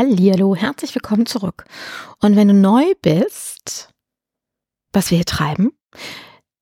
[0.00, 1.66] Hallihallo, herzlich willkommen zurück.
[2.22, 3.90] Und wenn du neu bist,
[4.94, 5.72] was wir hier treiben,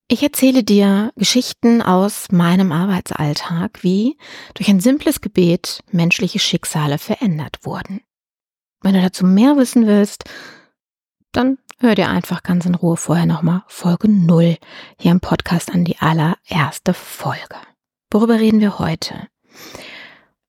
[0.09, 4.17] ich erzähle dir Geschichten aus meinem Arbeitsalltag, wie
[4.55, 8.01] durch ein simples Gebet menschliche Schicksale verändert wurden.
[8.81, 10.25] Wenn du dazu mehr wissen willst,
[11.31, 14.57] dann hör dir einfach ganz in Ruhe vorher nochmal Folge 0
[14.99, 17.55] hier im Podcast an die allererste Folge.
[18.11, 19.29] Worüber reden wir heute?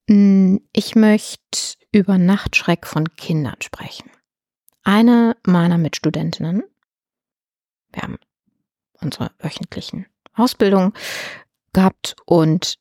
[0.09, 4.11] Hm, ich möchte über Nachtschreck von Kindern sprechen.
[4.82, 6.63] Eine meiner Mitstudentinnen,
[7.93, 8.18] wir haben
[9.00, 10.93] unsere wöchentlichen Ausbildungen
[11.72, 12.79] gehabt und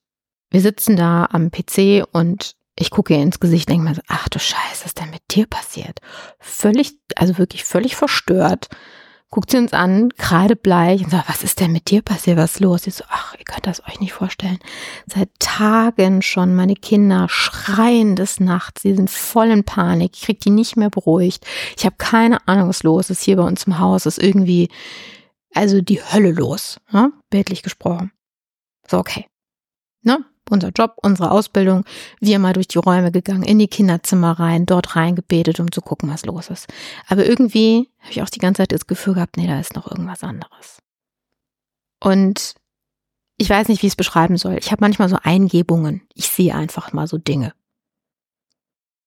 [0.52, 4.30] wir sitzen da am PC und ich gucke ihr ins Gesicht, denke mir so, ach
[4.30, 5.99] du Scheiße, was ist denn mit dir passiert?
[6.40, 8.70] Völlig, also wirklich völlig verstört
[9.32, 12.60] guckt sie uns an, kreidebleich und sagt, was ist denn mit dir passiert, was ist
[12.62, 12.84] los?
[12.84, 14.60] Sie so, ach, ihr könnt das euch nicht vorstellen.
[15.05, 20.40] Seit Tagen schon meine Kinder schreien des Nachts, sie sind voll in Panik, ich krieg
[20.40, 21.46] die nicht mehr beruhigt.
[21.78, 24.70] Ich habe keine Ahnung, was los ist hier bei uns im Haus, ist irgendwie,
[25.54, 27.12] also die Hölle los, ne?
[27.30, 28.12] bildlich gesprochen.
[28.88, 29.27] So, okay.
[30.02, 30.26] Ne?
[30.50, 31.86] Unser Job, unsere Ausbildung,
[32.20, 36.10] wir mal durch die Räume gegangen, in die Kinderzimmer rein, dort reingebetet, um zu gucken,
[36.10, 36.68] was los ist.
[37.08, 39.90] Aber irgendwie habe ich auch die ganze Zeit das Gefühl gehabt, nee, da ist noch
[39.90, 40.80] irgendwas anderes.
[42.00, 42.55] Und
[43.38, 44.58] ich weiß nicht, wie ich es beschreiben soll.
[44.60, 46.02] Ich habe manchmal so Eingebungen.
[46.14, 47.54] Ich sehe einfach mal so Dinge.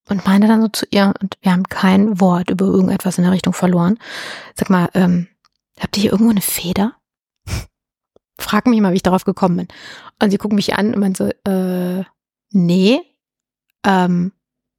[0.09, 3.33] Und meine dann so zu ihr, und wir haben kein Wort über irgendetwas in der
[3.33, 3.99] Richtung verloren.
[4.55, 5.29] Sag mal, ähm,
[5.79, 6.97] habt ihr hier irgendwo eine Feder?
[8.43, 9.69] Frag mich mal, wie ich darauf gekommen bin.
[10.21, 12.05] Und sie gucken mich an und man so, äh,
[12.51, 13.01] nee,
[13.85, 14.33] ähm,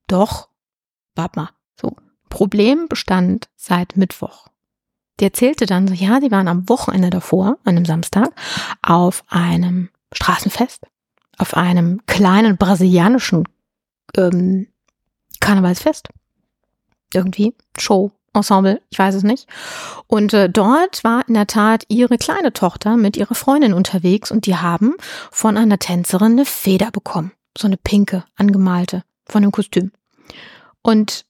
[0.07, 0.49] doch,
[1.15, 1.49] warte mal.
[1.79, 1.95] So,
[2.29, 4.47] Problem bestand seit Mittwoch.
[5.19, 8.29] Die erzählte dann so, ja, sie waren am Wochenende davor, an einem Samstag,
[8.81, 10.85] auf einem Straßenfest,
[11.37, 13.47] auf einem kleinen brasilianischen
[14.17, 14.67] ähm,
[15.39, 16.09] Karnevalsfest.
[17.13, 19.47] Irgendwie, Show, Ensemble, ich weiß es nicht.
[20.07, 24.45] Und äh, dort war in der Tat ihre kleine Tochter mit ihrer Freundin unterwegs und
[24.45, 24.95] die haben
[25.31, 27.31] von einer Tänzerin eine Feder bekommen.
[27.57, 29.91] So eine pinke, angemalte, von dem Kostüm.
[30.81, 31.25] Und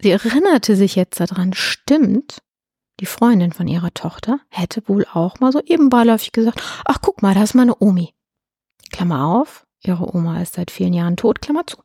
[0.00, 2.38] sie erinnerte sich jetzt daran, stimmt,
[3.00, 7.20] die Freundin von ihrer Tochter hätte wohl auch mal so eben beiläufig gesagt, ach guck
[7.20, 8.14] mal, da ist meine Omi.
[8.90, 11.76] Klammer auf, ihre Oma ist seit vielen Jahren tot, Klammer zu.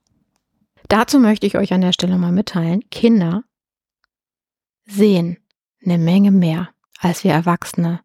[0.88, 3.44] Dazu möchte ich euch an der Stelle mal mitteilen, Kinder
[4.86, 5.38] sehen
[5.84, 6.70] eine Menge mehr,
[7.00, 8.02] als wir Erwachsene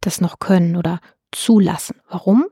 [0.00, 1.00] das noch können oder
[1.32, 1.96] zulassen.
[2.08, 2.46] Warum?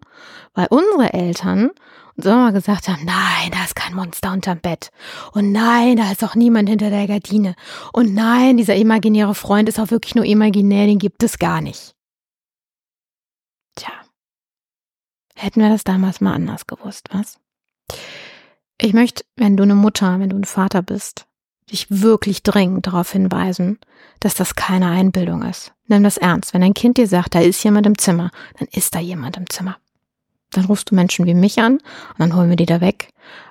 [0.55, 1.71] Weil unsere Eltern
[2.17, 4.91] uns immer gesagt haben, nein, da ist kein Monster unterm Bett.
[5.33, 7.55] Und nein, da ist auch niemand hinter der Gardine.
[7.93, 11.95] Und nein, dieser imaginäre Freund ist auch wirklich nur imaginär, den gibt es gar nicht.
[13.77, 13.93] Tja,
[15.35, 17.39] hätten wir das damals mal anders gewusst, was?
[18.79, 21.27] Ich möchte, wenn du eine Mutter, wenn du ein Vater bist,
[21.73, 23.79] dich wirklich dringend darauf hinweisen,
[24.21, 25.73] dass das keine Einbildung ist.
[25.89, 26.55] Nimm das ernst.
[26.55, 29.51] Wenn ein Kind dir sagt, da ist jemand im Zimmer, dann ist da jemand im
[29.51, 29.77] Zimmer.
[30.53, 33.11] Dann rufst du Menschen wie mich an und dann holen wir die da weg.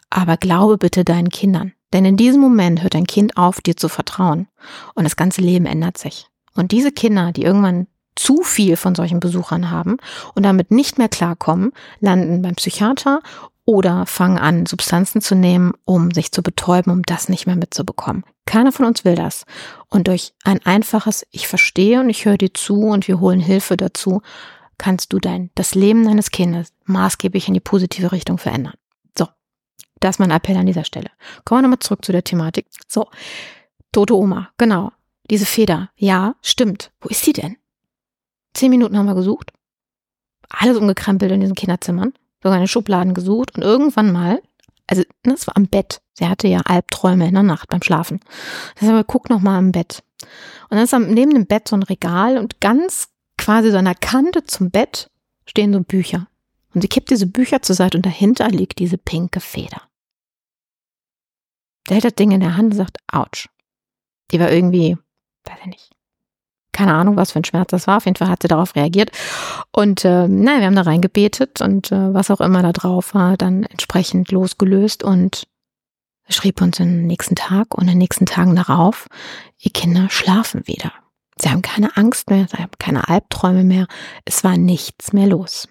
[0.09, 1.73] Aber glaube bitte deinen Kindern.
[1.93, 4.47] Denn in diesem Moment hört dein Kind auf, dir zu vertrauen.
[4.93, 6.27] Und das ganze Leben ändert sich.
[6.53, 9.97] Und diese Kinder, die irgendwann zu viel von solchen Besuchern haben
[10.35, 13.21] und damit nicht mehr klarkommen, landen beim Psychiater
[13.65, 18.23] oder fangen an, Substanzen zu nehmen, um sich zu betäuben, um das nicht mehr mitzubekommen.
[18.45, 19.45] Keiner von uns will das.
[19.87, 23.77] Und durch ein einfaches Ich verstehe und ich höre dir zu und wir holen Hilfe
[23.77, 24.21] dazu,
[24.77, 28.73] kannst du dein, das Leben deines Kindes maßgeblich in die positive Richtung verändern.
[29.17, 29.27] So.
[29.99, 31.11] Das ist mein Appell an dieser Stelle.
[31.45, 32.67] Kommen wir nochmal zurück zu der Thematik.
[32.87, 33.09] So.
[33.91, 34.49] Tote Oma.
[34.57, 34.91] Genau.
[35.29, 35.91] Diese Feder.
[35.95, 36.91] Ja, stimmt.
[36.99, 37.57] Wo ist sie denn?
[38.53, 39.53] Zehn Minuten haben wir gesucht.
[40.49, 44.41] Alles umgekrempelt in diesen Kinderzimmern sogar in den Schubladen gesucht und irgendwann mal,
[44.87, 46.01] also das war am Bett.
[46.13, 48.19] Sie hatte ja Albträume in der Nacht beim Schlafen.
[48.79, 50.03] Heißt, guck noch mal am Bett.
[50.69, 53.95] Und dann ist neben dem Bett so ein Regal und ganz quasi so an der
[53.95, 55.09] Kante zum Bett
[55.45, 56.27] stehen so Bücher.
[56.73, 59.81] Und sie kippt diese Bücher zur Seite und dahinter liegt diese pinke Feder.
[61.87, 63.47] Der hält das Ding in der Hand und sagt, ouch.
[64.31, 64.97] Die war irgendwie,
[65.45, 65.91] weiß ich nicht,
[66.71, 67.97] keine Ahnung, was für ein Schmerz das war.
[67.97, 69.11] Auf jeden Fall hat sie darauf reagiert.
[69.71, 73.37] Und äh, naja, wir haben da reingebetet und äh, was auch immer da drauf war,
[73.37, 75.47] dann entsprechend losgelöst und
[76.29, 79.07] schrieb uns den nächsten Tag und den nächsten Tagen darauf,
[79.59, 80.91] ihr Kinder schlafen wieder.
[81.37, 83.87] Sie haben keine Angst mehr, sie haben keine Albträume mehr.
[84.25, 85.67] Es war nichts mehr los.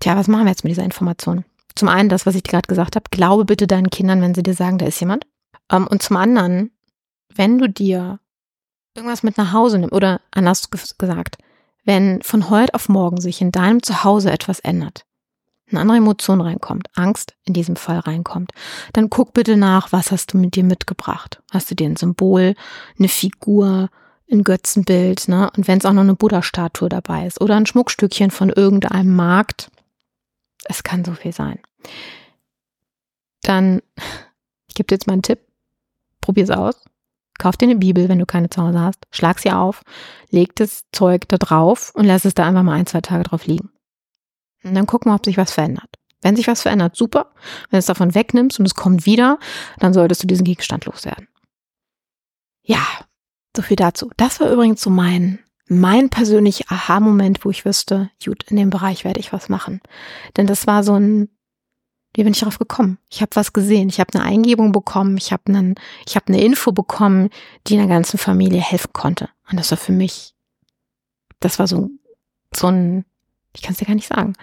[0.00, 1.44] Tja, was machen wir jetzt mit dieser Information?
[1.74, 4.42] Zum einen das, was ich dir gerade gesagt habe, glaube bitte deinen Kindern, wenn sie
[4.42, 5.26] dir sagen, da ist jemand.
[5.70, 6.70] Ähm, und zum anderen,
[7.34, 8.20] wenn du dir
[8.94, 11.38] irgendwas mit nach Hause nimmt oder anders gesagt,
[11.84, 15.04] wenn von heute auf morgen sich in deinem Zuhause etwas ändert,
[15.70, 18.52] eine andere Emotion reinkommt, Angst in diesem Fall reinkommt,
[18.92, 21.42] dann guck bitte nach, was hast du mit dir mitgebracht?
[21.50, 22.54] Hast du dir ein Symbol,
[22.98, 23.88] eine Figur,
[24.30, 25.50] ein Götzenbild, ne?
[25.56, 29.70] Und wenn es auch noch eine Buddha-Statue dabei ist oder ein Schmuckstückchen von irgendeinem Markt,
[30.64, 31.58] es kann so viel sein.
[33.42, 33.82] Dann,
[34.68, 35.40] ich gebe dir jetzt mal einen Tipp,
[36.20, 36.76] probier es aus.
[37.40, 39.80] Kauf dir eine Bibel, wenn du keine zu Hause hast, schlag sie auf,
[40.28, 43.46] leg das Zeug da drauf und lass es da einfach mal ein, zwei Tage drauf
[43.46, 43.70] liegen.
[44.62, 45.88] Und dann gucken wir, ob sich was verändert.
[46.20, 47.32] Wenn sich was verändert, super.
[47.70, 49.38] Wenn du es davon wegnimmst und es kommt wieder,
[49.78, 51.28] dann solltest du diesen Gegenstand loswerden.
[52.62, 52.86] Ja,
[53.56, 54.10] so viel dazu.
[54.18, 59.06] Das war übrigens so mein, mein persönlicher Aha-Moment, wo ich wüsste, gut, in dem Bereich
[59.06, 59.80] werde ich was machen.
[60.36, 61.30] Denn das war so ein,
[62.14, 62.98] wie bin ich darauf gekommen?
[63.10, 65.74] Ich habe was gesehen, ich habe eine Eingebung bekommen, ich habe einen,
[66.06, 67.30] ich habe eine Info bekommen,
[67.66, 69.28] die einer ganzen Familie helfen konnte.
[69.50, 70.34] Und das war für mich,
[71.38, 71.90] das war so,
[72.52, 73.04] so ein
[73.52, 74.34] ich kann es dir gar nicht sagen.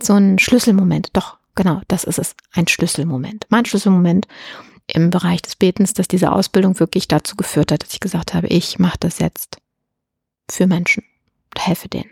[0.00, 1.10] So ein Schlüsselmoment.
[1.14, 2.34] Doch, genau, das ist es.
[2.52, 3.46] Ein Schlüsselmoment.
[3.48, 4.26] Mein Schlüsselmoment
[4.86, 8.46] im Bereich des Betens, dass diese Ausbildung wirklich dazu geführt hat, dass ich gesagt habe,
[8.48, 9.56] ich mache das jetzt
[10.50, 11.02] für Menschen
[11.58, 12.10] helfe denen.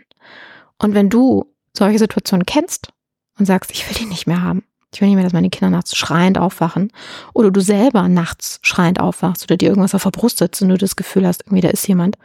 [0.79, 2.91] Und wenn du solche Situationen kennst
[3.37, 4.63] und sagst, ich will die nicht mehr haben,
[4.95, 6.91] ich will nicht mehr, dass meine Kinder nachts schreiend aufwachen
[7.33, 10.77] oder du selber nachts schreiend aufwachst oder dir irgendwas auf der Brust sitzt und du
[10.77, 12.17] das Gefühl hast, irgendwie da ist jemand.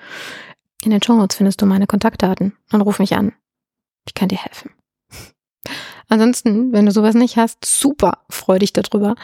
[0.85, 2.57] In den Show Notes findest du meine Kontaktdaten.
[2.71, 3.33] Dann ruf mich an.
[4.07, 4.71] Ich kann dir helfen.
[6.09, 9.17] Ansonsten, wenn du sowas nicht hast, super, freu dich darüber.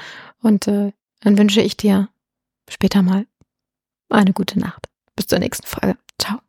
[0.43, 2.09] Und äh, dann wünsche ich dir
[2.69, 3.27] später mal
[4.11, 4.89] eine gute Nacht.
[5.15, 5.97] Bis zur nächsten Folge.
[6.19, 6.46] Ciao.